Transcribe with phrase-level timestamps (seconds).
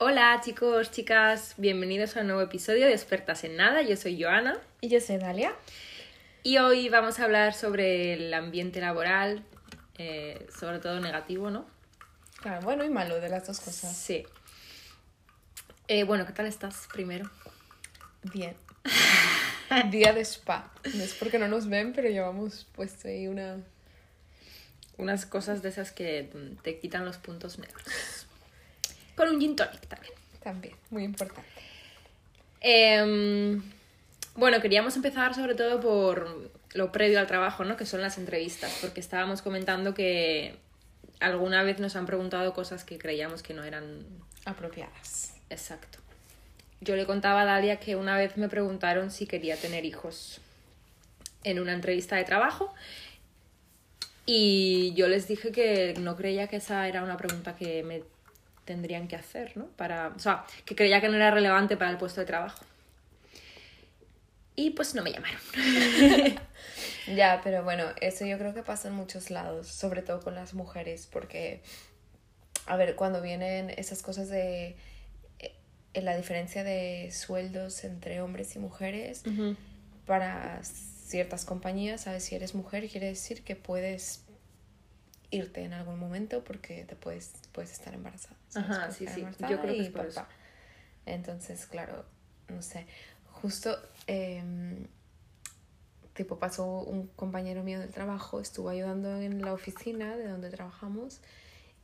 [0.00, 3.82] Hola chicos, chicas, bienvenidos a un nuevo episodio de Expertas en Nada.
[3.82, 5.52] Yo soy Joana Y yo soy Dalia.
[6.44, 9.42] y hoy vamos a hablar sobre el ambiente laboral,
[9.96, 11.66] eh, sobre todo negativo, ¿no?
[12.40, 13.96] Claro, bueno y malo de las dos cosas.
[13.96, 14.24] Sí.
[15.88, 17.28] Eh, bueno, ¿qué tal estás primero?
[18.22, 18.54] Bien.
[19.90, 20.72] Día de spa.
[20.94, 23.56] No es porque no nos ven, pero llevamos puesto ahí una...
[24.96, 26.30] Unas cosas de esas que
[26.62, 28.17] te quitan los puntos negros.
[29.18, 30.14] Con un gin tonic también.
[30.40, 31.50] También, muy importante.
[32.60, 33.60] Em,
[34.36, 37.76] bueno, queríamos empezar sobre todo por lo previo al trabajo, ¿no?
[37.76, 40.54] Que son las entrevistas, porque estábamos comentando que
[41.18, 44.06] alguna vez nos han preguntado cosas que creíamos que no eran
[44.44, 45.34] Apropiadas.
[45.50, 45.98] exacto.
[46.80, 50.40] Yo le contaba a Dalia que una vez me preguntaron si quería tener hijos
[51.42, 52.72] en una entrevista de trabajo
[54.26, 58.04] y yo les dije que no creía que esa era una pregunta que me
[58.68, 59.64] tendrían que hacer, ¿no?
[59.68, 62.62] Para, o sea, que creía que no era relevante para el puesto de trabajo.
[64.54, 65.40] Y pues no me llamaron.
[67.14, 70.52] Ya, pero bueno, eso yo creo que pasa en muchos lados, sobre todo con las
[70.52, 71.62] mujeres, porque,
[72.66, 74.76] a ver, cuando vienen esas cosas de
[75.38, 75.54] eh,
[76.02, 79.22] la diferencia de sueldos entre hombres y mujeres,
[80.04, 82.24] para ciertas compañías, ¿sabes?
[82.24, 84.24] Si eres mujer, quiere decir que puedes
[85.30, 88.36] irte en algún momento porque te puedes, puedes estar embarazada.
[88.48, 88.70] ¿sabes?
[88.70, 89.20] Ajá, Puedes sí, sí.
[89.20, 90.28] embarazada Yo creo que es por pa.
[91.06, 92.04] Entonces, claro,
[92.48, 92.86] no sé.
[93.42, 94.86] Justo, em,
[96.14, 101.20] tipo, pasó un compañero mío del trabajo, estuvo ayudando en la oficina de donde trabajamos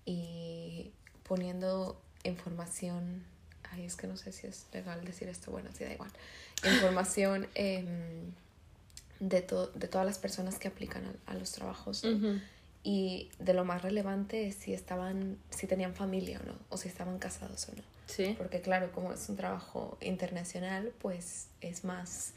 [0.05, 0.92] y
[1.23, 3.25] poniendo información.
[3.70, 6.11] Ay, es que no sé si es legal decir esto, bueno, sí, da igual.
[6.64, 8.33] Información em,
[9.20, 12.05] de, to- de todas las personas que aplican a, a los trabajos.
[12.05, 12.11] ¿no?
[12.17, 12.41] Ujú.
[12.87, 16.89] Y de lo más relevante es si estaban, si tenían familia o no, o si
[16.89, 17.83] estaban casados o no.
[18.07, 18.35] Sí.
[18.37, 22.35] Porque claro, como es un trabajo internacional, pues es más,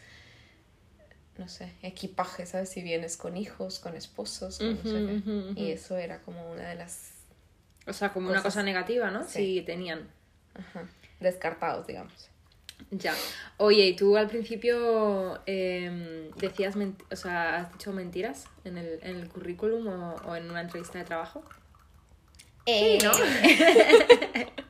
[1.38, 2.70] no sé, equipaje, ¿sabes?
[2.70, 5.62] Si vienes con hijos, con esposos, con no sé qué.
[5.62, 7.12] Y eso era como una de las
[7.86, 9.24] O sea, como una cosa negativa, ¿no?
[9.26, 9.58] Sí.
[9.58, 10.08] Sí, tenían.
[10.56, 10.88] ajá,
[11.20, 12.30] descartados, digamos.
[12.92, 13.14] Ya.
[13.58, 16.76] Oye, ¿y tú al principio em, decías,
[17.12, 21.00] o sea, has dicho mentiras en el, en el currículum o, o en una entrevista
[21.00, 21.44] de trabajo?
[22.66, 23.12] Sí, ¿no?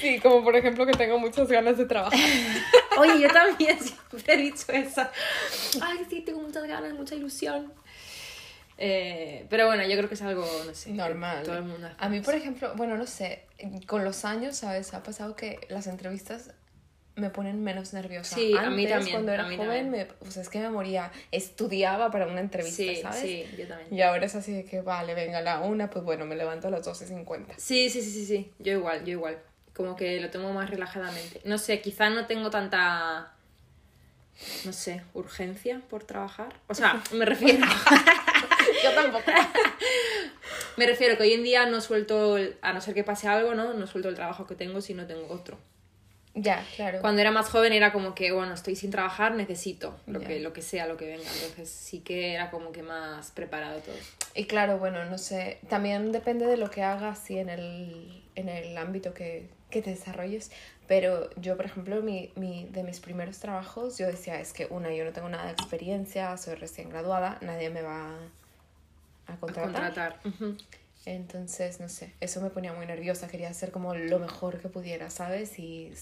[0.00, 2.18] Sí, como por ejemplo que tengo muchas ganas de trabajar.
[2.98, 5.02] Oye, yo también siempre he dicho eso.
[5.80, 7.72] Ay, sí, tengo muchas ganas, mucha ilusión.
[8.78, 11.42] Eh, pero bueno, yo creo que es algo, no sé, Normal.
[11.44, 13.46] Todo el mundo hace A mí, por ejemplo, bueno, no sé,
[13.86, 14.92] con los años, ¿sabes?
[14.92, 16.52] Ha pasado que las entrevistas
[17.16, 18.36] me ponen menos nerviosa.
[18.36, 20.68] Sí, a mí Antes, también, Cuando era a mí joven, me, pues es que me
[20.70, 21.10] moría.
[21.32, 23.20] Estudiaba para una entrevista, Sí, ¿sabes?
[23.20, 23.92] sí, yo también.
[23.92, 26.70] Y ahora es así de que, vale, venga, la una, pues bueno, me levanto a
[26.70, 27.54] las 12.50.
[27.56, 28.52] Sí, sí, sí, sí, sí.
[28.58, 29.38] Yo igual, yo igual.
[29.74, 31.40] Como que lo tomo más relajadamente.
[31.44, 33.32] No sé, quizá no tengo tanta,
[34.64, 36.54] no sé, urgencia por trabajar.
[36.68, 37.66] O sea, me refiero,
[38.84, 39.24] Yo tampoco.
[40.76, 43.54] me refiero que hoy en día no suelto, el- a no ser que pase algo,
[43.54, 43.72] ¿no?
[43.74, 45.58] No suelto el trabajo que tengo si no tengo otro.
[46.36, 47.00] Ya, claro.
[47.00, 50.28] Cuando era más joven era como que, bueno, estoy sin trabajar, necesito lo, Ya.
[50.28, 51.28] que, lo que sea, lo que venga.
[51.32, 53.96] Entonces sí que era como que más preparado todo.
[54.34, 58.48] Y claro, bueno, no sé, también depende de lo que hagas y en el, en
[58.50, 60.50] el ámbito que, que te desarrolles.
[60.86, 64.94] Pero yo, por ejemplo, mi, mi, de mis primeros trabajos, yo decía, es que una,
[64.94, 68.14] yo no tengo nada de experiencia, soy recién graduada, nadie me va
[69.26, 69.72] a A contratar.
[69.72, 70.20] contratar.
[70.24, 70.56] Ujú.
[71.06, 75.08] Entonces, no sé, eso me ponía muy nerviosa, quería hacer como lo mejor que pudiera,
[75.08, 75.56] ¿sabes?
[75.58, 75.92] Y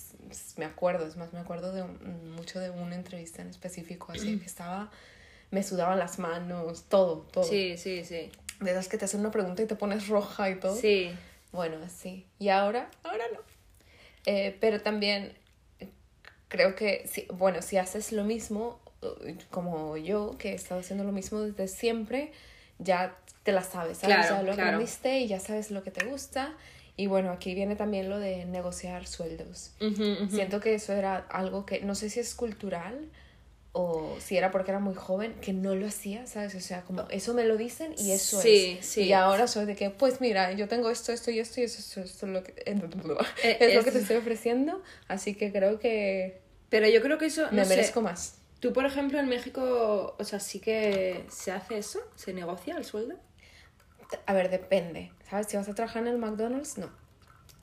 [0.57, 4.39] me acuerdo, es más, me acuerdo de un- mucho de una entrevista en específico, así
[4.39, 4.91] que estaba,
[5.51, 7.45] me sudaban las manos, todo, todo.
[7.45, 8.33] Sí, sí, sí.
[8.61, 10.75] De esas que te hacen una pregunta y te pones roja y todo.
[10.75, 11.15] Sí.
[11.53, 12.27] Bueno, así.
[12.39, 13.41] Y ahora, ahora no.
[14.25, 15.37] Eh, pero también
[15.81, 15.91] eh,
[16.49, 21.05] creo que, si, bueno, si haces lo mismo, eh, como yo, que he estado haciendo
[21.05, 22.33] lo mismo desde siempre,
[22.79, 24.17] ya te la sabes, ¿sabes?
[24.17, 24.69] Claro, ya lo claro.
[24.69, 26.55] aprendiste y ya sabes lo que te gusta.
[26.97, 29.73] Y bueno, aquí viene también lo de negociar sueldos.
[30.31, 33.11] Siento que eso era algo que no sé si es cultural
[33.73, 36.55] o si era porque era muy joven, que no lo hacía, ¿sabes?
[36.55, 38.87] O sea, como eso me lo dicen y eso Sí, es.
[38.87, 39.03] sí.
[39.03, 41.81] Y ahora soy de que, pues mira, yo tengo esto, esto y esto y eso,
[41.81, 44.81] eso, esto es lo que, Eh, es lo que es- te estoy ofreciendo.
[45.09, 46.41] Así que creo que
[46.71, 47.43] Pero yo creo que eso.
[47.51, 48.37] me no sé, merezco más.
[48.65, 52.85] Tú, por ejemplo, en México, o sea, sí que se hace eso, se negocia el
[52.87, 53.17] sueldo.
[54.25, 55.13] A ver, depende.
[55.29, 55.49] ¿Sabes?
[55.49, 56.91] Si vas a trabajar en el McDonald's, no.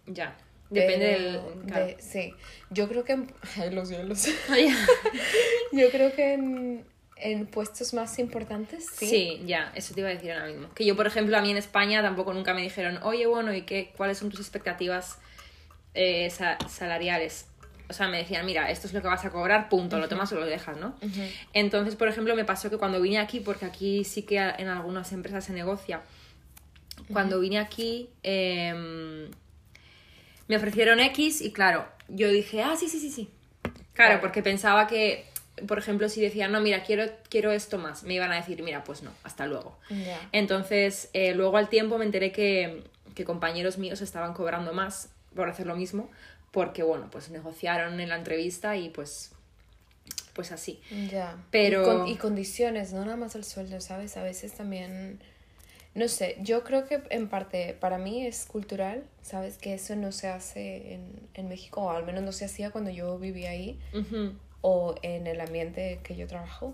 [0.06, 0.38] Ya.
[0.70, 1.66] Depende Pero del.
[1.66, 1.86] claro.
[1.88, 2.36] de- sí.
[2.70, 3.14] Yo creo que...
[3.58, 4.28] Ay, los hielos.
[4.50, 4.70] Ay,
[5.72, 9.08] Yo creo que en, en puestos más importantes, sí.
[9.08, 9.42] sí.
[9.48, 10.72] ya, eso te iba a decir ahora mismo.
[10.76, 13.64] Que yo, por ejemplo, a mí en España tampoco nunca me dijeron, oye, bueno, ¿y
[13.64, 15.18] qué, cuáles son tus expectativas
[15.96, 17.48] eh, sa- salariales.
[17.92, 20.32] O sea, me decían, mira, esto es lo que vas a cobrar, punto, lo tomas
[20.32, 20.96] o lo dejas, ¿no?
[21.54, 25.12] Entonces, por ejemplo, me pasó que cuando vine aquí, porque aquí sí que en algunas
[25.12, 26.02] empresas se negocia,
[27.12, 29.30] cuando vine aquí em,
[30.48, 33.30] me ofrecieron X y claro, yo dije, ah, sí, sí, sí, sí.
[33.64, 34.22] Claro, Claro.
[34.22, 35.26] porque pensaba que,
[35.68, 38.84] por ejemplo, si decían, no, mira, quiero, quiero esto más, me iban a decir, mira,
[38.84, 39.78] pues no, hasta luego.
[40.32, 42.84] Entonces, eh, luego al tiempo me enteré que,
[43.16, 46.10] que compañeros míos estaban cobrando más por hacer lo mismo,
[46.52, 49.32] porque, bueno, pues negociaron en la entrevista y pues,
[50.34, 50.80] pues así.
[51.10, 51.38] Ya.
[51.52, 54.18] Pero- Y, con- y condiciones, no nada más el sueldo, ¿sabes?
[54.18, 55.20] A veces también.
[55.94, 59.58] No sé, yo creo que en parte para mí es cultural, ¿sabes?
[59.58, 62.92] Que eso no se hace en, en México, o al menos no se hacía cuando
[62.92, 64.34] yo vivía ahí, Ujú.
[64.62, 66.74] o en el ambiente que yo trabajo.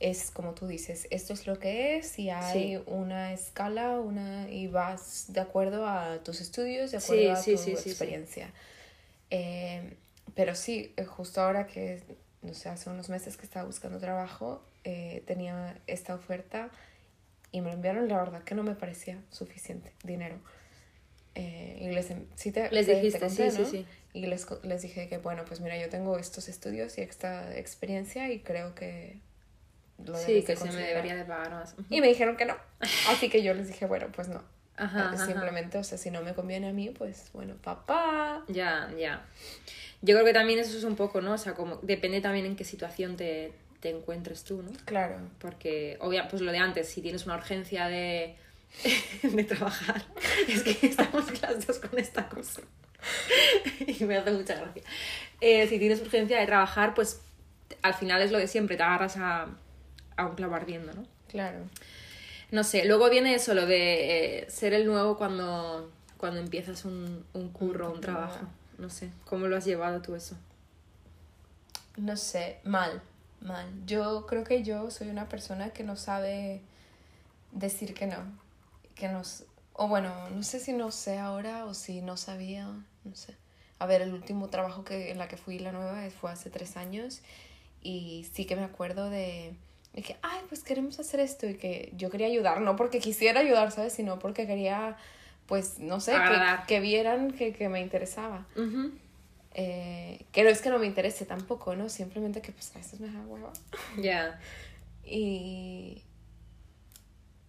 [0.00, 2.82] Es como tú dices, esto es lo que es y hay Sí.
[2.86, 7.52] una escala una y vas de acuerdo a tus estudios, de Sí, acuerdo a sí,
[7.52, 7.88] tu sí, sí, sí.
[7.90, 8.50] experiencia.
[9.30, 9.96] Eh,
[10.34, 12.02] pero sí, eh, justo ahora que,
[12.42, 16.70] no sé, hace unos meses que estaba buscando trabajo, eh, tenía esta oferta
[17.52, 20.38] y me lo enviaron, la verdad que no me parecía suficiente dinero.
[21.34, 23.64] Eh, y les, sí te, Les te- te dijiste, conté, sí, ¿no?
[23.64, 23.86] sí, sí.
[24.14, 28.30] Y les, les dije que, bueno, pues mira, yo tengo estos estudios y esta experiencia
[28.32, 29.20] y creo que
[30.04, 30.94] lo Sí, que se me considerar".
[30.94, 31.74] debería de pagar más.
[31.90, 32.56] Y me dijeron que no.
[33.10, 34.42] Así que yo les dije, bueno, pues no.
[34.76, 35.26] Ajá, ajá.
[35.26, 38.44] Simplemente, o sea, si no me conviene a mí, pues bueno, papá.
[38.48, 39.24] Ya, ya.
[40.02, 41.32] Yo creo que también eso es un poco, ¿no?
[41.32, 44.70] O sea, como depende también en qué situación te, te encuentres tú, ¿no?
[44.84, 45.18] Claro.
[45.38, 48.36] Porque, obvia, pues lo de antes, si tienes una urgencia de,
[49.22, 50.04] de trabajar,
[50.48, 52.62] es que estamos las dos con esta cosa.
[53.86, 54.82] y me hace mucha gracia.
[55.40, 57.22] Eh, si tienes urgencia de trabajar, pues
[57.82, 59.48] al final es lo de siempre, te agarras a,
[60.16, 61.04] a un clavo ardiendo, ¿no?
[61.28, 61.58] Claro.
[62.50, 67.24] No sé, luego viene eso, lo de eh, ser el nuevo cuando, cuando empiezas un,
[67.32, 68.46] un curro, un trabajo.
[68.78, 70.36] No sé, ¿cómo lo has llevado tú eso?
[71.96, 73.02] No sé, mal,
[73.40, 73.66] mal.
[73.86, 76.62] Yo creo que yo soy una persona que no sabe
[77.52, 78.18] decir que no.
[78.94, 79.44] Que nos...
[79.72, 82.66] O bueno, no sé si no sé ahora o si no sabía,
[83.04, 83.34] no sé.
[83.78, 86.76] A ver, el último trabajo que, en la que fui la nueva fue hace tres
[86.76, 87.20] años
[87.82, 89.54] y sí que me acuerdo de,
[89.96, 93.40] de que, ay, pues queremos hacer esto y que yo quería ayudar, no porque quisiera
[93.40, 93.94] ayudar, ¿sabes?
[93.94, 94.96] Sino porque quería,
[95.46, 98.46] pues, no sé, que, que vieran que, que me interesaba.
[99.54, 101.88] Eh, que no es que no me interese tampoco, ¿no?
[101.88, 103.52] Simplemente que pues a veces me da hueva.
[103.98, 104.38] Ya.
[105.02, 106.02] Y...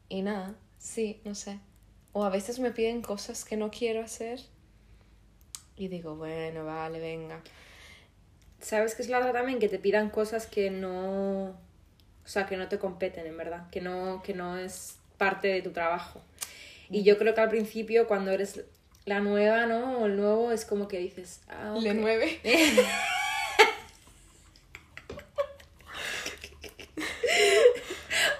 [0.08, 1.60] Y nada, sí, no sé.
[2.14, 4.40] O a veces me piden cosas que no quiero hacer
[5.76, 7.42] y digo, bueno, vale, venga.
[8.62, 9.60] ¿Sabes qué es la otra también?
[9.60, 11.67] Que te pidan cosas que no...
[12.27, 13.69] O sea, que no te competen, en verdad.
[13.71, 16.21] Que no, que no es parte de tu trabajo.
[16.89, 18.65] Y yo creo que al principio, cuando eres
[19.06, 20.00] la nueva, ¿no?
[20.00, 21.39] O el nuevo, es como que dices...
[21.47, 21.81] Ah, ok.
[21.83, 22.38] Le nueve.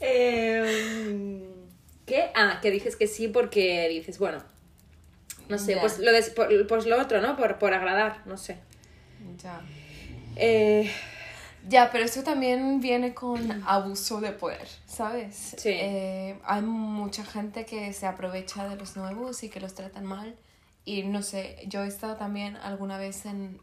[0.00, 1.42] Em,
[2.06, 2.30] ¿Qué?
[2.34, 4.42] Ah, que dices que sí porque dices, bueno,
[5.48, 7.36] no sé, pues, lo de- por- pues lo otro, ¿no?
[7.36, 8.58] Por, por agradar, no sé.
[9.42, 9.60] Ya.
[10.36, 10.90] Eh,
[11.66, 15.54] Ya, pero eso también viene con abuso de poder, ¿sabes?
[15.56, 15.70] Sí.
[15.72, 20.34] Eh, hay mucha gente que se aprovecha de los nuevos y que los tratan mal.
[20.84, 23.58] Y no sé, yo he estado también alguna vez en...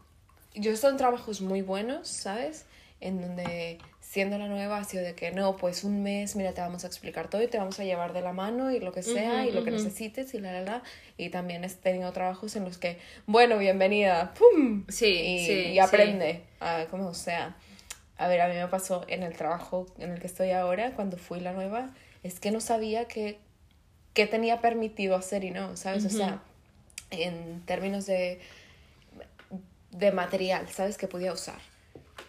[0.56, 2.66] Yo he estado en trabajos muy buenos, ¿sabes?
[3.02, 6.60] En donde siendo la nueva ha sido de que no, pues un mes, mira, te
[6.60, 9.04] vamos a explicar todo y te vamos a llevar de la mano y lo que
[9.04, 10.84] sea y lo que necesites y la, la, la.
[11.18, 14.84] Y también he tenido trabajos en los que, bueno, bienvenida, ¡pum!
[14.90, 17.56] Sí, y, sí, y aprende, ah, como sea.
[18.18, 21.18] A ver, a mí me pasó en el trabajo en el que estoy ahora, cuando
[21.18, 23.40] fui la nueva, es que no sabía qué,
[24.14, 26.06] qué tenía permitido hacer y no, ¿sabes?
[26.06, 26.44] O sea,
[27.12, 28.42] en términos de,
[29.92, 30.98] de material, ¿sabes?
[30.98, 31.71] Que podía usar.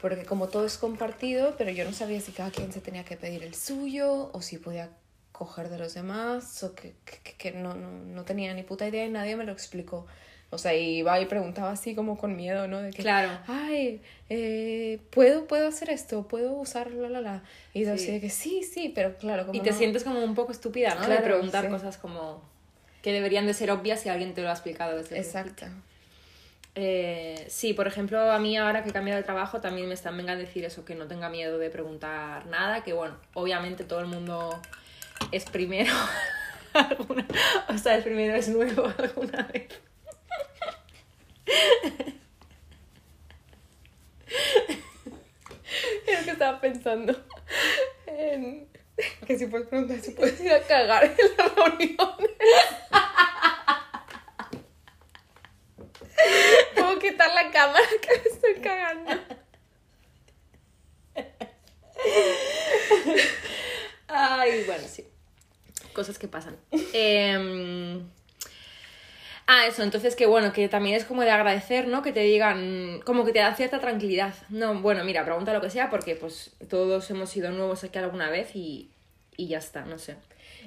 [0.02, 3.16] Porque como todo es compartido, pero yo no sabía si cada quien se tenía que
[3.16, 4.90] pedir el suyo o si podía
[5.30, 9.06] coger de los demás o que, que, que- no, no, no tenía ni puta idea
[9.06, 10.06] y nadie me lo explicó.
[10.50, 12.82] O sea, iba y preguntaba así como con miedo, ¿no?
[12.82, 13.30] De que, Claro.
[13.46, 16.28] ay, eh, ¿puedo, ¿puedo hacer esto?
[16.28, 17.42] ¿Puedo usar la, la, la?
[17.72, 18.02] Y yo Sí.
[18.02, 20.52] así de que sí, sí, pero claro, como y te no- sientes como un poco
[20.52, 21.00] estúpida, ¿no?
[21.00, 21.70] de Claro, preguntar sí.
[21.70, 22.42] cosas como
[23.00, 25.66] que deberían de ser obvias si alguien te lo ha explicado desde el Exacto.
[26.74, 30.16] Eh, sí, por ejemplo, a mí ahora que he cambiado de trabajo también me están
[30.16, 34.00] venga a decir eso, que no tenga miedo de preguntar nada, que bueno, obviamente todo
[34.00, 34.60] el mundo
[35.32, 35.92] es primero
[37.68, 39.68] o sea, el primero es nuevo alguna vez.
[46.06, 47.14] Es que estaba pensando
[48.06, 48.68] en
[49.26, 52.30] que si puedes preguntar si puedes ir a cagar en las reuniones.
[56.98, 59.10] Quitar la cámara que me estoy cagando.
[64.08, 65.06] Ay, bueno, sí.
[65.92, 66.56] Cosas que pasan.
[66.92, 68.02] Em,
[69.46, 72.00] Ah, eso, entonces que bueno, que también es como de agradecer, ¿no?
[72.02, 74.34] Que te digan, como que te da cierta tranquilidad.
[74.48, 78.30] No, bueno, mira, pregunta lo que sea porque pues todos hemos sido nuevos aquí alguna
[78.30, 78.91] vez y,
[79.36, 80.16] y ya está, no sé.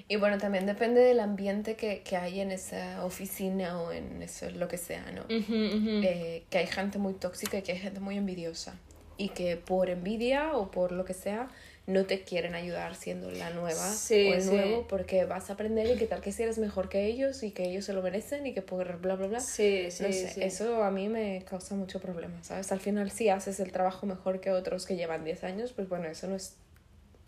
[0.08, 4.50] Y bueno, también depende del ambiente que, que hay en esa oficina o en eso,
[4.52, 5.24] lo que sea, ¿no?
[5.30, 8.78] Eh, que hay gente muy tóxica y que hay gente muy envidiosa.
[9.18, 11.48] Y que por envidia o por lo que sea,
[11.88, 15.98] no te quieren ayudar siendo la nueva o el nuevo porque vas a aprender y
[15.98, 18.54] que tal que si eres mejor que ellos y que ellos se lo merecen y
[18.54, 19.40] que por bla bla bla.
[19.40, 20.42] Sí, sí, sí.
[20.42, 22.72] Eso a mí me causa mucho problema, ¿sabes?
[22.72, 26.08] Al final si haces el trabajo mejor que otros que llevan 10 años, pues bueno,
[26.08, 26.58] eso no es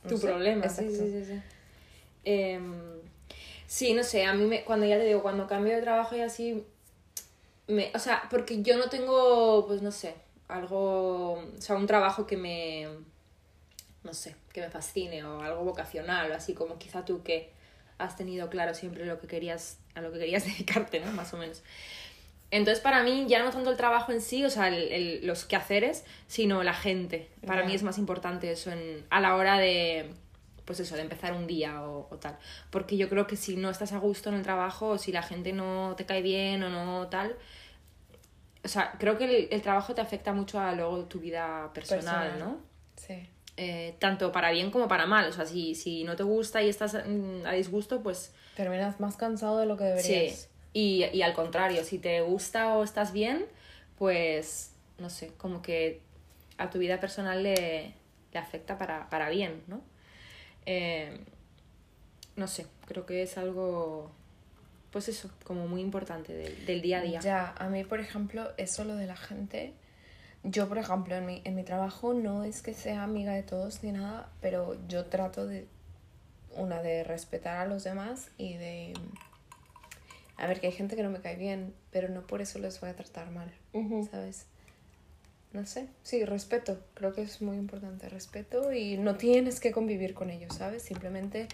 [0.07, 0.67] tu problema.
[0.69, 1.41] Sí, sí, sí, sí.
[2.25, 2.73] Em,
[3.65, 6.21] sí, no sé, a mí me, cuando ya te digo, cuando cambio de trabajo y
[6.21, 6.65] así,
[7.67, 10.15] me, o sea, porque yo no tengo, pues no sé,
[10.47, 12.87] algo, o sea, un trabajo que me
[14.07, 17.51] no sé, que me fascine o algo vocacional, o así como quizá tú que
[17.97, 21.11] has tenido claro siempre lo que querías, a lo que querías dedicarte, ¿no?
[21.11, 21.61] Más o menos.
[22.49, 26.05] Entonces, para mí, ya no tanto el trabajo en sí, o sea, el, los quehaceres,
[26.27, 27.29] sino la gente.
[27.45, 30.11] Para mí es más importante eso en, a la hora de,
[30.63, 32.37] pues eso, de empezar un día o, tal.
[32.69, 35.23] Porque yo creo que si no estás a gusto en el trabajo, o si la
[35.23, 37.35] gente no te cae bien o no tal,
[38.63, 42.39] o sea, creo que el, trabajo te afecta mucho a luego tu vida personal.
[42.39, 42.59] ¿no?
[42.95, 43.27] Sí.
[43.57, 45.27] Eh, tanto para bien como para mal.
[45.27, 48.33] O sea, si, si no te gusta y estás mm, a disgusto, pues...
[48.55, 50.35] Terminas más cansado de lo que deberías.
[50.35, 50.47] Sí.
[50.77, 53.45] Y, y al contrario, si te gusta o estás bien,
[53.97, 56.01] pues, no sé, como que
[56.59, 57.93] a tu vida personal le,
[58.31, 59.81] le afecta para, para, bien, ¿no?
[60.67, 61.17] Eh,
[62.35, 64.11] no sé, creo que es algo,
[64.91, 67.19] pues eso, como muy importante del, del día a día.
[67.21, 69.73] Ya, a mí, por ejemplo, eso lo de la gente
[70.43, 73.83] yo, por ejemplo, en mi, en mi trabajo no es que sea amiga de todos
[73.83, 75.67] ni nada, pero yo trato de,
[76.55, 78.93] una, de respetar a los demás y de...
[80.37, 82.79] A ver, que hay gente que no me cae bien, pero no por eso les
[82.79, 83.51] voy a tratar mal,
[84.11, 84.45] ¿sabes?
[85.51, 90.13] No sé, sí, respeto, creo que es muy importante, respeto y no tienes que convivir
[90.13, 90.83] con ellos, ¿sabes?
[90.83, 91.47] Simplemente,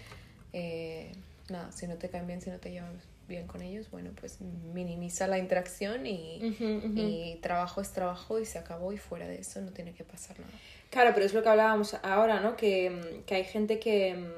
[0.52, 1.12] eh,
[1.48, 4.40] nada, si no te caen bien, si no te llevan bien con ellos, bueno, pues
[4.40, 6.54] minimiza la interacción y,
[6.94, 10.38] y, trabajo es trabajo y se acabó y fuera de eso no tiene que pasar
[10.38, 10.52] nada.
[10.90, 12.56] Claro, pero es lo que hablábamos ahora, ¿no?
[12.56, 14.30] Que, que hay gente que...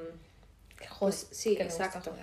[0.77, 2.15] que pues, sí, exacto.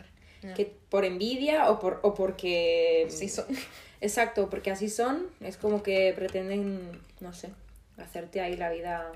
[0.54, 3.06] Que por envidia o, por, o porque...
[3.08, 3.46] Sí son.
[4.00, 5.26] Exacto, porque así son.
[5.40, 7.50] Es como que pretenden, no sé,
[7.96, 9.12] hacerte ahí la vida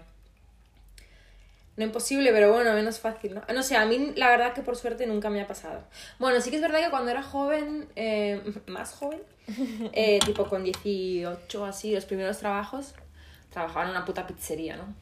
[1.78, 3.42] no imposible, pero bueno, menos fácil, ¿no?
[3.54, 5.84] No sé, a mí la verdad que por suerte nunca me ha pasado.
[6.18, 9.20] Bueno, sí que es verdad que cuando era joven, eh, más joven,
[9.92, 12.94] eh, tipo con 18 así, los primeros trabajos,
[13.50, 14.92] trabajaba en una puta pizzería, ¿no?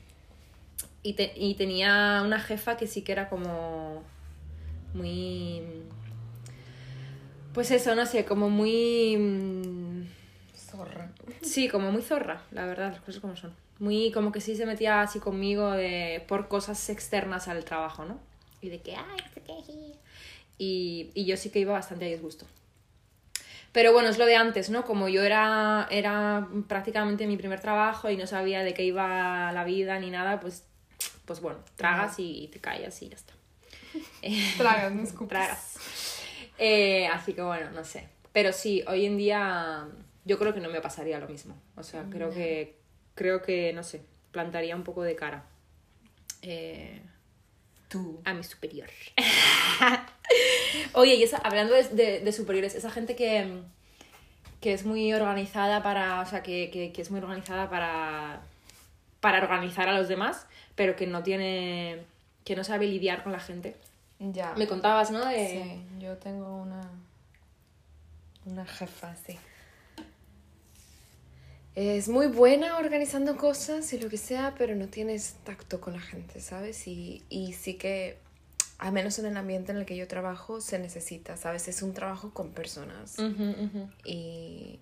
[1.03, 4.03] Y, y tenía una jefa que sí que era como
[4.93, 5.63] muy...
[7.57, 9.17] Pues eso, no sé, como muy...
[9.17, 10.07] Mm,
[10.55, 11.11] zorra.
[11.41, 14.67] Sí, como muy zorra, la verdad, las cosas como son muy como que sí se
[14.67, 18.19] metía así conmigo de, por cosas externas al trabajo, ¿no?
[18.61, 19.97] Y de que, ay.
[20.59, 22.45] Y, y yo sí que iba bastante a disgusto.
[23.73, 24.85] Pero bueno, es lo de antes, ¿no?
[24.85, 29.65] Como yo era, era prácticamente mi primer trabajo y no sabía de qué iba la
[29.65, 30.65] vida ni nada, pues,
[31.25, 33.33] pues bueno, tragas y, te callas y ya está.
[34.59, 35.75] tragas, no Tragas.
[36.59, 38.09] Eh, así que bueno, no sé.
[38.33, 39.87] Pero sí, hoy en día
[40.25, 41.57] yo creo que no me pasaría lo mismo.
[41.77, 42.77] O sea, creo que
[43.15, 45.45] creo que, no sé, plantaría un poco de cara.
[46.43, 47.01] Eh,
[47.89, 48.21] Tú.
[48.25, 48.89] A mi superior.
[50.93, 53.63] Oye, y esa, hablando de, de, superiores, esa gente que,
[54.61, 58.41] que es muy organizada para, o sea, que, que, que, es muy organizada para,
[59.21, 62.03] para organizar a los demás, pero que no tiene,
[62.45, 63.77] que no sabe lidiar con la gente.
[64.19, 64.55] Ya.
[64.57, 65.25] Me contabas, ¿no?
[65.27, 65.49] De...
[65.49, 66.91] Sí, yo tengo una,
[68.45, 69.39] una jefa, sí
[71.77, 76.01] es muy buena organizando cosas y lo que sea, pero no tienes tacto con la
[76.01, 76.89] gente, ¿sabes?
[76.89, 78.17] Y, y sí que,
[78.79, 81.69] al menos en el ambiente en el que yo trabajo, se necesita, ¿sabes?
[81.69, 83.17] Es un trabajo con personas.
[84.05, 84.81] Y,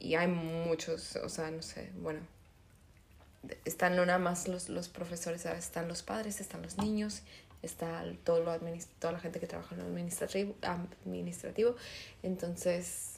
[0.00, 2.18] y hay muchos, o sea, no sé, bueno,
[3.64, 5.66] están no nada más los, los profesores, ¿sabes?
[5.66, 7.22] Están los padres, están los niños,
[7.62, 8.58] está todo lo
[8.98, 11.76] toda la gente que trabaja en lo administrativo, administrativo.
[12.22, 13.16] Entonces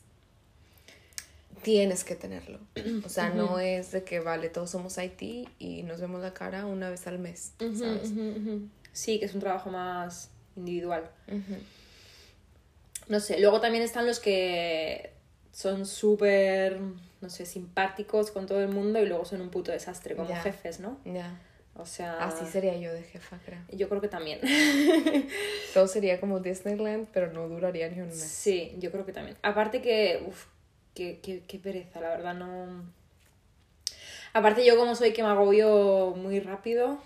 [1.63, 2.59] tienes que tenerlo.
[3.05, 6.67] O sea, no es de que, vale, todos somos IT y nos vemos la cara
[6.67, 8.13] una vez al mes, ¿sabes?
[8.93, 11.11] Sí, que es un trabajo más individual.
[13.09, 15.13] No sé, luego también están los que
[15.53, 16.81] son súper,
[17.21, 20.81] no sé, simpáticos con todo el mundo y luego son un puto desastre como jefes,
[20.81, 20.99] ¿no?
[21.05, 21.39] Ya.
[21.75, 23.61] O sea, Así sería yo de jefa, creo.
[23.71, 24.41] yo creo que también.
[25.75, 28.21] Todo sería como Disneyland, pero no duraría ni un mes.
[28.21, 29.39] Sí, yo creo que también.
[29.43, 30.47] Aparte que, uff,
[30.95, 32.93] qué, qué, qué pereza, la verdad, no...
[34.35, 36.99] Aparte yo como soy que me agobio muy rápido,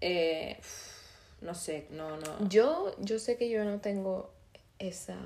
[0.00, 2.48] eh, uf, no sé, no, no...
[2.48, 4.30] Yo, yo sé que yo no tengo
[4.78, 5.18] esa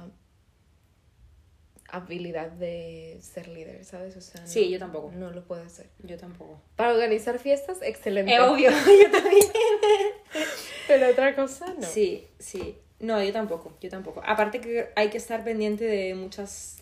[1.88, 4.16] habilidad de ser líder, ¿sabes?
[4.16, 5.12] O sea, no- Sí, yo tampoco.
[5.12, 5.86] No lo puedo hacer.
[6.02, 6.60] Yo tampoco.
[6.76, 8.34] Para organizar fiestas, excelente.
[8.34, 8.70] Es obvio,
[9.02, 9.44] yo también.
[10.88, 11.86] Pero otra cosa, no.
[11.86, 12.76] Sí, sí.
[12.98, 14.22] No, yo tampoco, yo tampoco.
[14.24, 16.78] Aparte que hay que estar pendiente de muchas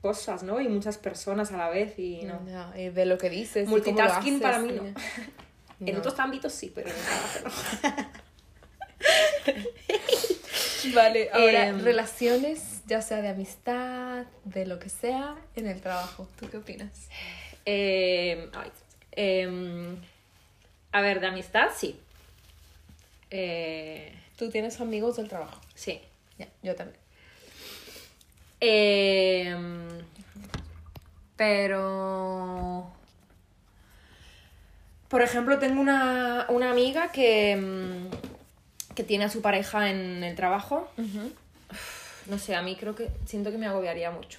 [0.00, 0.60] cosas, ¿no?
[0.60, 2.40] Y muchas personas a la vez y no.
[2.40, 3.68] No, y de lo que dices.
[3.68, 4.94] Multitasking para mí no.
[5.86, 8.06] En otros ámbitos sí, pero en el trabajo no.
[10.94, 16.28] Vale, ahora, Em, relaciones, ya sea de amistad, de lo que sea, en el trabajo.
[16.38, 17.08] ¿Tú qué opinas?
[17.64, 18.70] Eh, ay,
[19.12, 19.96] em,
[20.92, 22.00] a ver, de amistad, sí.
[23.30, 25.60] Eh, ¿Tú tienes amigos del trabajo?
[25.74, 26.00] sí.
[26.38, 26.98] Ya, yo también.
[28.60, 29.88] Em,
[31.36, 32.92] pero...
[35.08, 40.36] Por ejemplo, tengo una, una amiga que, mm, que tiene a su pareja en el
[40.36, 40.90] trabajo.
[42.28, 44.38] No sé, a mí creo que siento que me agobiaría mucho.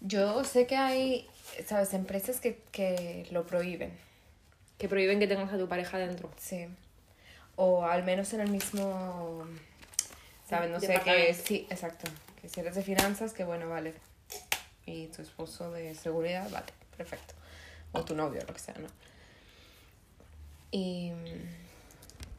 [0.00, 1.28] Yo sé que hay,
[1.66, 1.94] ¿sabes?
[1.94, 3.92] Empresas que, que lo prohíben.
[4.78, 6.30] Que prohíben que tengas a tu pareja dentro.
[6.38, 6.66] Sí.
[7.56, 9.46] O al menos en el mismo,
[10.48, 10.70] ¿sabes?
[10.70, 12.10] No sé, que sí, exacto.
[12.40, 13.94] Que si eres de finanzas, que bueno, vale.
[14.86, 17.34] Y tu esposo de seguridad, vale, perfecto.
[17.92, 18.88] O tu novio, lo que sea, ¿no?
[20.72, 21.12] Y,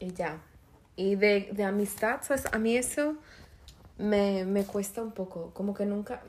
[0.00, 0.42] y ya.
[0.96, 2.44] Y de, de amistad, ¿sabes?
[2.52, 3.16] A mí eso
[3.98, 5.52] me, me cuesta un poco.
[5.54, 6.22] Como que nunca...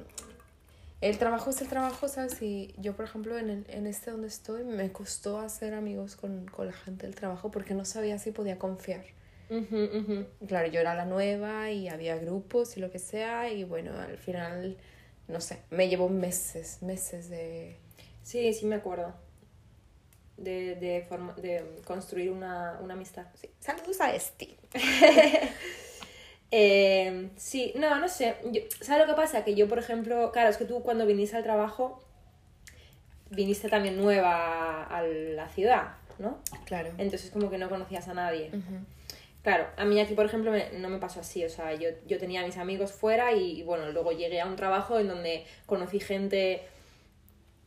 [1.01, 2.41] El trabajo es el trabajo, ¿sabes?
[2.41, 6.45] Y yo, por ejemplo, en, el, en este donde estoy, me costó hacer amigos con,
[6.47, 9.03] con la gente del trabajo porque no sabía si podía confiar.
[10.47, 14.17] Claro, yo era la nueva y había grupos y lo que sea y bueno, al
[14.17, 14.77] final,
[15.27, 17.77] no sé, me llevó meses, meses de...
[18.23, 19.13] Sí, sí me acuerdo.
[20.37, 23.27] De, de, forma, de construir una, una amistad.
[23.39, 23.49] Sí.
[23.59, 24.57] Saludos a este.
[26.51, 28.35] Eh, sí, no, no sé.
[28.51, 29.43] Yo- ¿Sabes lo que pasa?
[29.43, 32.03] Que yo, por ejemplo, claro, es que tú cuando viniste al trabajo,
[33.29, 36.39] viniste también nueva a la ciudad, ¿no?
[36.65, 36.91] Claro.
[36.97, 38.51] Entonces como que no conocías a nadie.
[39.41, 41.43] Claro, a mí aquí, por ejemplo, me- no me pasó así.
[41.45, 44.45] O sea, yo, yo tenía a mis amigos fuera y, y, bueno, luego llegué a
[44.47, 46.63] un trabajo en donde conocí gente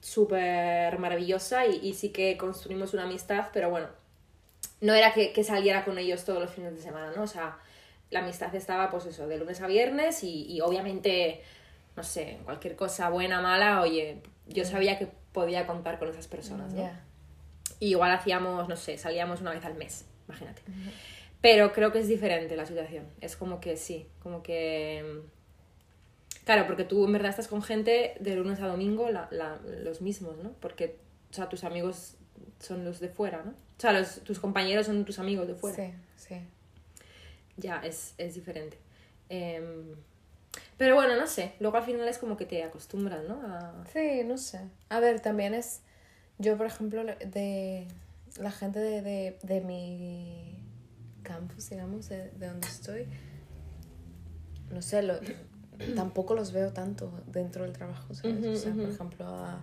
[0.01, 3.89] súper maravillosa y, y sí que construimos una amistad, pero bueno,
[4.81, 7.23] no era que, que saliera con ellos todos los fines de semana, ¿no?
[7.25, 7.59] O sea,
[8.11, 11.43] la amistad estaba, pues eso, de lunes a viernes y, y obviamente,
[11.97, 16.73] no sé, cualquier cosa buena, mala, oye, yo sabía que podía contar con esas personas,
[16.73, 16.83] ¿no?
[17.81, 20.63] Y igual hacíamos, no sé, salíamos una vez al mes, imagínate.
[21.41, 23.05] Pero creo que es diferente la situación.
[23.21, 25.23] Es como que sí, como que...
[25.25, 29.59] mm, Claro, porque tú en verdad estás con gente de lunes a domingo, la- la-
[29.85, 30.53] los mismos, ¿no?
[30.61, 30.97] Porque,
[31.31, 32.17] o sea, tus amigos
[32.59, 33.51] son los de fuera, ¿no?
[33.51, 35.77] O sea, los, tus compañeros son tus amigos de fuera.
[35.77, 36.35] Sí, sí.
[37.59, 38.79] Ya, es, es diferente.
[39.29, 39.95] Em,
[40.77, 41.53] pero bueno, no sé.
[41.61, 43.35] Luego al final es como que te acostumbras, ¿no?
[43.45, 43.85] A...
[43.93, 44.61] Sí, no sé.
[44.89, 45.83] A ver, también es.
[46.39, 47.87] Yo, por ejemplo, de
[48.41, 50.59] la gente de, de, de mi
[51.23, 53.07] campus, digamos, de, de donde estoy,
[54.71, 55.15] no sé, lo,
[55.95, 59.61] tampoco los veo tanto dentro del trabajo, o sea, por ejemplo, a,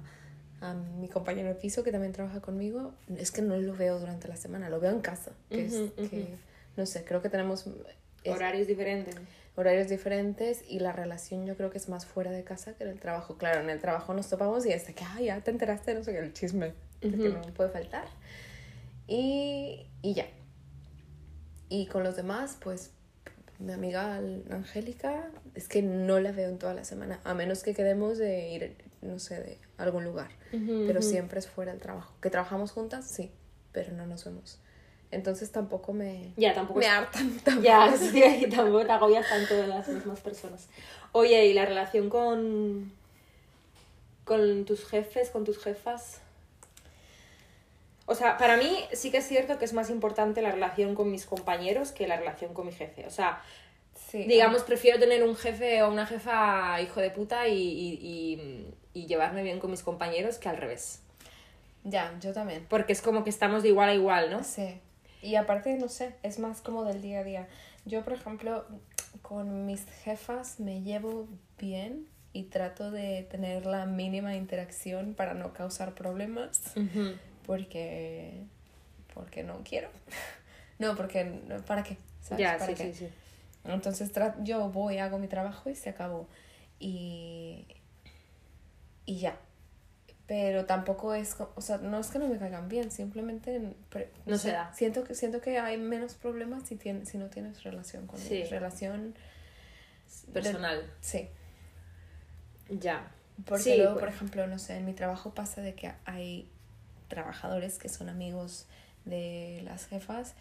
[0.62, 4.28] a mi compañero de piso que también trabaja conmigo, es que no lo veo durante
[4.28, 5.32] la semana, lo veo en casa.
[5.50, 5.74] Que es,
[6.10, 6.36] que,
[6.78, 7.66] no sé, creo que tenemos
[8.24, 9.16] es- Horarios diferentes.
[9.56, 12.90] horarios diferentes y la relación yo creo que es más fuera de casa que en
[12.90, 13.38] el trabajo.
[13.38, 16.12] Claro, en el trabajo nos topamos y de que, ah, ya te enteraste, no sé
[16.12, 18.06] qué, el chisme, que no puede faltar.
[19.08, 20.28] Y, y ya.
[21.70, 22.92] Y con los demás, pues
[23.60, 24.18] mi amiga
[24.50, 28.50] Angélica, es que no la veo en toda la semana, a menos que quedemos de
[28.50, 30.30] ir, no sé, de algún lugar.
[30.88, 32.16] Pero siempre es fuera del trabajo.
[32.22, 33.32] Que trabajamos juntas, sí,
[33.72, 34.60] pero no nos vemos.
[35.16, 37.62] Entonces tampoco me, Ya, tampoco me es- hartan tanto.
[37.62, 40.68] Ya, decir, tampoco te agobias tanto de las mismas personas.
[41.14, 42.92] Oye, ¿y la relación con,
[44.26, 46.22] con tus jefes, con tus jefas?
[48.08, 51.10] O sea, para mí sí que es cierto que es más importante la relación con
[51.12, 53.06] mis compañeros que la relación con mi jefe.
[53.08, 53.42] O sea,
[54.10, 58.74] Sí, digamos, prefiero tener un jefe o una jefa hijo de puta y, y, y-
[58.94, 61.00] y llevarme bien con mis compañeros que al revés.
[61.86, 62.66] Ya, yo también.
[62.70, 64.44] Porque es como que estamos de igual a igual, ¿no?
[64.44, 64.80] Sí.
[65.26, 67.48] Y aparte, no sé, es más como del día a día.
[67.86, 68.66] Yo, por ejemplo,
[69.24, 75.54] con mis jefas me llevo bien y trato de tener la mínima interacción para no
[75.54, 76.62] causar problemas
[77.46, 78.44] porque
[79.14, 79.90] porque no quiero.
[80.80, 81.26] no, porque
[81.66, 81.98] ¿para qué?
[82.22, 82.40] ¿Sabes?
[82.40, 82.94] Ya, ¿Para sí, qué?
[82.94, 83.10] sí, sí.
[83.64, 84.12] Entonces
[84.44, 86.28] yo voy, hago mi trabajo y se acabó.
[86.80, 87.66] Y,
[89.06, 89.40] y ya.
[90.28, 93.76] Pero tampoco es, co- o sea, no es que no me caigan bien, simplemente
[94.26, 94.74] No se da.
[94.74, 98.38] Siento que, siento que hay menos problemas si, tien- si no tienes relación con Sí.
[98.38, 98.50] ellos.
[98.50, 99.14] Relación,
[100.34, 100.84] Personal.
[101.02, 101.30] sí.
[102.70, 103.12] Ya.
[103.46, 104.06] Porque Sí, luego, pues.
[104.06, 106.50] por ejemplo, no sé, en mi trabajo pasa de que hay
[107.08, 108.66] trabajadores que son amigos
[109.04, 110.34] de las jefas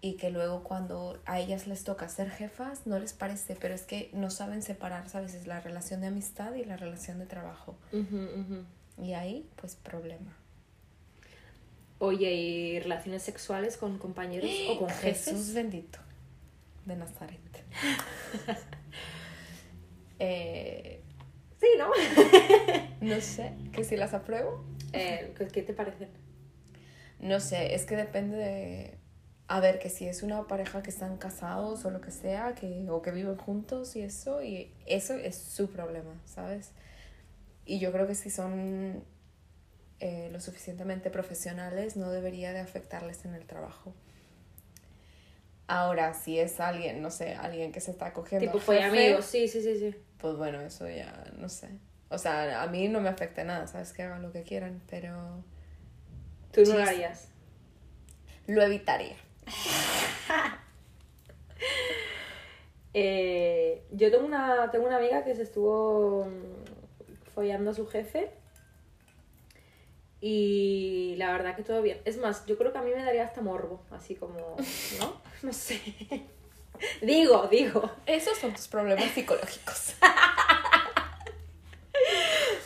[0.00, 3.82] y que luego cuando a ellas les toca ser jefas no les parece, pero es
[3.82, 5.34] que no saben separar, ¿sabes?
[5.34, 7.76] Es la relación de amistad y la relación de trabajo.
[7.92, 8.64] Ujú, ujú.
[9.02, 10.36] Y ahí, pues, problema.
[11.98, 15.54] Oye, ¿y relaciones sexuales con compañeros o con Jesús jefes?
[15.54, 15.98] bendito
[16.86, 17.40] de Nazaret.
[20.18, 21.00] eh,
[21.60, 21.90] Sí, ¿no?
[23.00, 24.64] no sé, que si las apruebo.
[24.94, 26.10] Eh, ¿qué- ¿Qué te parecen?
[27.18, 28.98] No sé, es que depende de...
[29.48, 32.90] A ver, que si es una pareja que están casados o lo que sea, que,
[32.90, 36.72] o que viven juntos y eso, y eso es su problema, ¿sabes?
[37.64, 39.04] Y yo creo que si son
[40.00, 43.94] eh, lo suficientemente profesionales, no debería de afectarles en el trabajo.
[45.68, 49.24] Ahora, si es alguien, no sé, alguien que se está cogiendo Tipo, fue jefe, amigos,
[49.24, 49.94] sí, sí, sí, sí.
[50.18, 51.68] pues bueno, eso ya, no sé.
[52.10, 53.92] O sea, a mí no me afecta nada, ¿sabes?
[53.92, 55.42] Que hagan lo que quieran, pero
[56.50, 56.72] Tú no Sí.
[56.72, 57.28] lo harías.
[58.48, 59.16] lo evitaría.
[62.94, 66.26] Eh, yo tengo una, tengo una amiga que se estuvo
[67.34, 68.30] follando a su jefe
[70.24, 72.00] y la verdad que todo bien.
[72.04, 74.56] Es más, yo creo que a mí me daría hasta morbo, así como,
[75.00, 75.20] ¿no?
[75.42, 75.80] No sé.
[77.02, 77.90] digo, digo.
[78.06, 79.94] Esos son tus problemas psicológicos.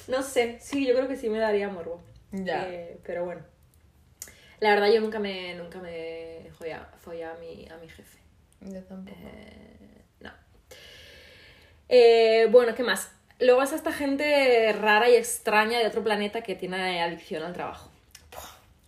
[0.09, 2.01] No sé, sí, yo creo que sí me daría morbo.
[2.31, 2.69] Ya.
[2.69, 3.43] Eh, pero bueno.
[4.61, 6.89] La verdad yo nunca me, nunca me folla
[7.33, 8.19] a, mi, a mi jefe.
[8.61, 9.19] Yo tampoco.
[9.19, 10.31] Eh, no.
[11.89, 13.11] Eh, bueno, ¿qué más?
[13.39, 17.91] Luego es esta gente rara y extraña de otro planeta que tiene adicción al trabajo.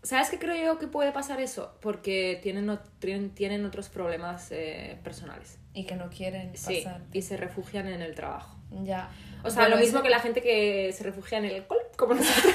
[0.02, 1.74] ¿Sabes qué creo yo que puede pasar eso?
[1.80, 5.58] Porque tienen, tienen, tienen otros problemas eh, personales.
[5.74, 7.02] Y que no quieren Sí, pasar.
[7.12, 8.56] y se refugian en el trabajo.
[8.84, 9.10] Ya.
[9.44, 12.14] O sea, Bueno, lo mismo que la gente que se refugia en el alcohol, como
[12.14, 12.54] nosotros.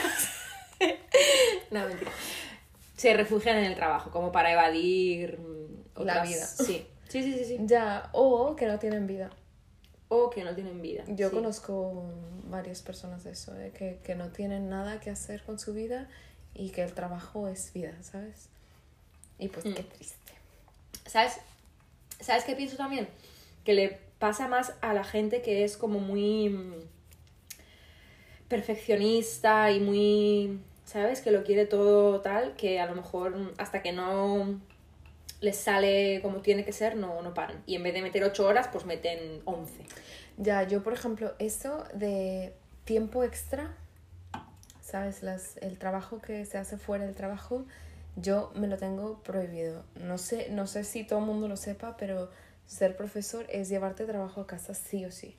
[1.71, 2.11] no, mentira.
[2.97, 6.45] Se refugian en el trabajo, como para evadir mm, La vida.
[6.45, 7.45] Sí, sí, sí, sí.
[7.45, 7.57] sí.
[7.61, 9.29] Ya, o que no tienen vida.
[10.15, 11.03] O que no tienen vida.
[11.07, 11.35] Yo sí.
[11.35, 12.03] conozco
[12.49, 16.07] varias personas de eso, de que, que no tienen nada que hacer con su vida
[16.53, 18.47] y que el trabajo es vida, ¿sabes?
[19.39, 19.73] Y pues Mm.
[19.73, 20.33] qué triste.
[21.07, 21.37] ¿Sabes?
[22.19, 23.07] ¿Sabes qué pienso también?
[23.65, 26.75] Que le pasa más a la gente que es como muy mm,
[28.47, 31.21] perfeccionista y muy, ¿sabes?
[31.21, 34.59] Que lo quiere todo tal, que a lo mejor hasta que no
[35.43, 37.61] les sale como tiene que ser, no, no paran.
[37.65, 39.73] Y en vez de meter 8 horas, pues meten 11.
[40.37, 42.53] Ya, yo por ejemplo, eso de
[42.85, 43.75] tiempo extra,
[44.81, 45.21] ¿sabes?
[45.21, 47.65] Las, el trabajo que se hace fuera del trabajo,
[48.15, 49.83] yo me lo tengo prohibido.
[49.95, 52.29] No sé, no sé si todo el mundo lo sepa, pero
[52.65, 55.35] ser profesor es llevarte trabajo a casa sí o sí.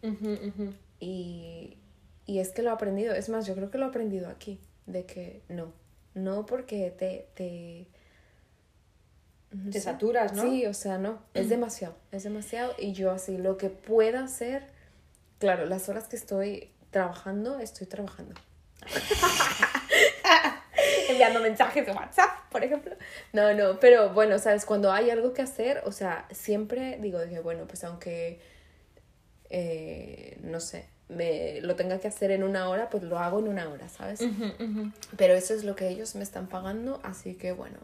[1.00, 1.78] Y,
[2.26, 4.60] y es que lo he aprendido, es más, yo creo que lo he aprendido aquí,
[4.84, 5.72] de que no,
[6.12, 7.26] no porque te...
[7.34, 7.86] te
[9.54, 9.84] no Te sé.
[9.84, 10.42] saturas, ¿no?
[10.42, 14.66] Sí, o sea, no, es demasiado, es demasiado y yo así, lo que pueda hacer,
[15.38, 18.34] claro, las horas que estoy trabajando, estoy trabajando.
[21.08, 22.94] Enviando mensajes de WhatsApp, por ejemplo.
[23.32, 27.40] No, no, pero bueno, sabes, cuando hay algo que hacer, o sea, siempre digo que,
[27.40, 28.40] bueno, pues aunque,
[29.50, 33.48] eh, no sé, me lo tenga que hacer en una hora, pues lo hago en
[33.48, 34.20] una hora, ¿sabes?
[35.16, 37.78] Pero eso es lo que ellos me están pagando, así que bueno.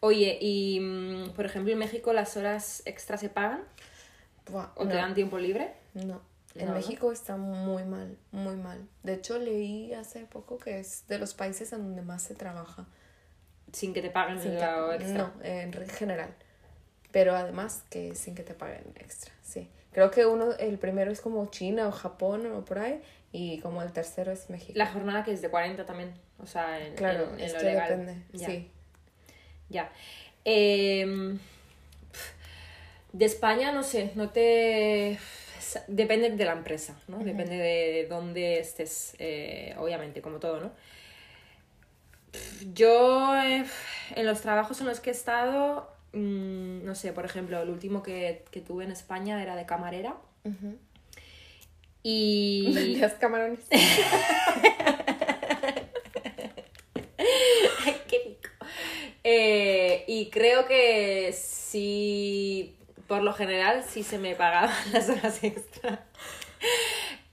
[0.00, 3.62] Oye, y mm, por ejemplo en México las horas extras se pagan
[4.50, 4.90] buah, o no.
[4.90, 5.72] te dan tiempo libre.
[5.94, 6.20] No,
[6.54, 6.74] en No, ¿no?
[6.74, 8.86] México está muy mal, muy mal.
[9.02, 12.86] De hecho, leí hace poco que es de los países en donde más se trabaja.
[13.72, 15.18] Sin que te paguen Sin la que- extra.
[15.18, 16.30] no, en general.
[17.10, 19.68] Pero además que sin que te paguen extra, sí.
[19.92, 23.00] Creo que uno, el primero es como China o Japón o por ahí,
[23.32, 24.72] y como el tercero es México.
[24.76, 26.12] La jornada que es de 40 también.
[26.40, 27.88] O sea, en, claro, en- en es lo que legal.
[28.00, 28.70] depende, Ya, sí.
[29.68, 29.90] Ya.
[30.44, 31.38] Em,
[33.12, 35.18] de España, no sé, no te.
[35.88, 37.18] Depende de la empresa, ¿no?
[37.18, 40.72] Depende de dónde estés, eh, obviamente, como todo, ¿no?
[42.72, 43.64] Yo, eh,
[44.16, 48.02] en los trabajos en los que he estado, mm, no sé, por ejemplo, el último
[48.02, 50.16] que, que tuve en España era de camarera.
[52.02, 52.70] Y.
[52.74, 53.60] Vendías camarones.
[58.08, 58.50] Qué rico.
[59.24, 62.76] Eh, y creo que sí,
[63.08, 66.04] por lo general, sí se me pagaban las horas extra.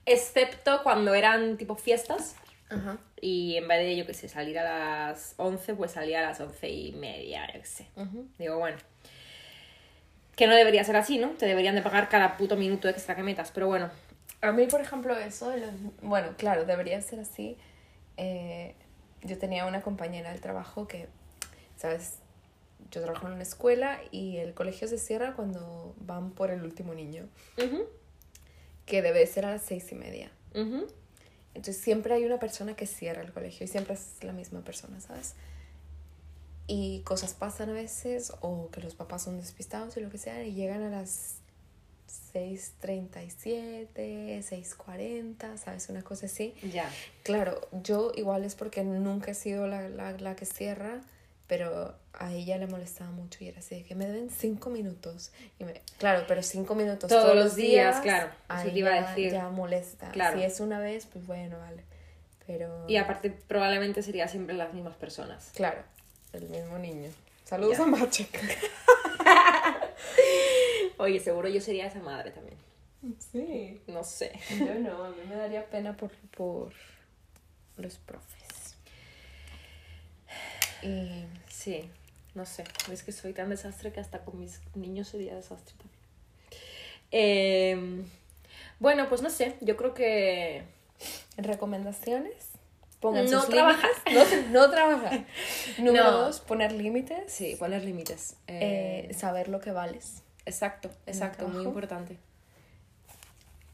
[0.06, 2.34] Excepto cuando eran tipo fiestas.
[2.70, 2.98] Ajá.
[3.20, 6.40] Y en vez de, yo qué sé, salir a las 11, pues salía a las
[6.40, 7.86] 11 y media, yo qué sé.
[8.38, 8.78] Digo, bueno.
[10.34, 11.28] Que no debería ser así, ¿no?
[11.28, 13.90] Te deberían de pagar cada puto minuto extra que metas, pero bueno.
[14.40, 15.70] A mí, por ejemplo, eso de los...
[16.00, 17.56] Bueno, claro, debería ser así.
[18.16, 18.74] Eh,
[19.22, 21.06] yo tenía una compañera del trabajo que,
[21.82, 22.14] ¿sabes?
[22.92, 26.94] Yo trabajo en una escuela y el colegio se cierra cuando van por el último
[26.94, 27.26] niño,
[27.58, 27.86] Ujú,
[28.86, 30.30] que debe ser a las seis y media.
[30.54, 35.00] Entonces siempre hay una persona que cierra el colegio y siempre es la misma persona,
[35.00, 35.34] ¿sabes?
[36.68, 40.44] Y cosas pasan a veces o que los papás son despistados y lo que sea
[40.44, 41.38] y llegan a las
[42.34, 43.88] 6.37,
[44.42, 45.88] 6.40, ¿sabes?
[45.88, 46.54] Una cosa así.
[46.72, 46.88] Ya.
[47.22, 51.00] Claro, yo igual es porque nunca he sido la, la, la que cierra,
[51.52, 55.32] pero a ella le molestaba mucho y era así de que me deben cinco minutos.
[55.58, 59.32] Y me, claro, pero cinco minutos Todos los días, claro, eso te iba a decir.
[59.32, 60.10] Ya molesta.
[60.12, 60.38] Claro.
[60.38, 61.84] Si es una vez, pues bueno, vale.
[62.46, 62.86] Pero.
[62.88, 65.50] Y aparte, probablemente sería siempre las mismas personas.
[65.54, 65.82] Claro,
[66.32, 67.10] el mismo niño.
[67.44, 67.84] Saludos Ya.
[67.84, 68.40] a Maciek.
[70.96, 72.56] Oye, seguro yo sería esa madre también.
[73.30, 73.78] Sí.
[73.88, 74.32] No sé.
[74.58, 76.72] Yo no, a mí me daría pena por, por
[77.76, 78.41] los profes.
[80.82, 81.24] Y.
[81.48, 81.88] Sí,
[82.34, 82.64] no sé.
[82.90, 85.98] Es que soy tan desastre que hasta con mis niños sería desastre también.
[87.12, 88.04] Eh,
[88.80, 89.56] bueno, pues no sé.
[89.60, 90.62] Yo creo que.
[91.36, 92.48] ¿Recomendaciones?
[93.00, 93.90] Pongan No trabajar.
[94.06, 94.50] límites.
[94.50, 95.24] No, no trabajar.
[95.78, 96.10] Número No.
[96.18, 97.32] dos, poner límites.
[97.32, 98.36] Sí, poner límites.
[98.46, 100.22] Eh, Eh, saber lo que vales.
[100.46, 101.48] exacto, exacto.
[101.48, 102.16] Muy importante.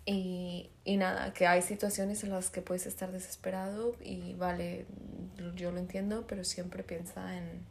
[0.07, 4.87] Y, y nada, que hay situaciones en las que puedes estar desesperado y vale,
[5.55, 7.65] yo lo entiendo, pero siempre piensa en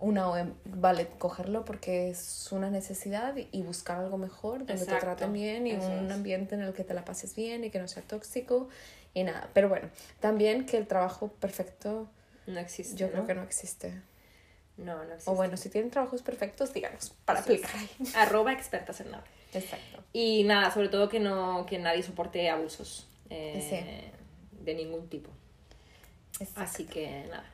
[0.00, 4.94] una o en- vale cogerlo porque es una necesidad y- buscar algo mejor donde te
[4.96, 6.12] traten bien y eso un es.
[6.12, 8.68] ambiente en el que te la pases bien y que no sea tóxico
[9.14, 9.48] y nada.
[9.54, 9.88] Pero bueno,
[10.20, 12.08] también que el trabajo perfecto
[12.46, 12.96] No existe.
[12.96, 14.00] yo creo que no existe.
[14.76, 15.30] No, no existe.
[15.30, 17.64] O bueno, si tienen trabajos perfectos, díganos para Eso es.
[17.64, 17.80] aplicar.
[18.28, 19.24] Arroba expertas en nada.
[19.52, 20.04] Exacto.
[20.12, 23.66] Y nada, sobre todo que no que nadie soporte abusos eh,
[24.54, 24.64] Sí.
[24.64, 25.30] de ningún tipo.
[26.40, 26.60] Exacto.
[26.60, 27.44] Así que nada.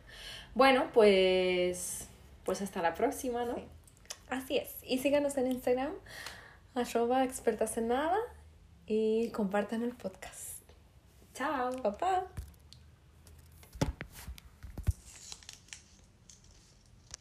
[0.55, 2.09] Bueno, pues
[2.44, 3.57] pues hasta la próxima, ¿no?
[3.57, 3.64] Sí.
[4.29, 4.70] Así es.
[4.83, 5.92] Y síganos en Instagram,
[6.75, 8.18] arroba expertas en nada,
[8.87, 10.61] y compartan el podcast.
[11.35, 11.83] Chao.
[11.83, 12.27] Papá.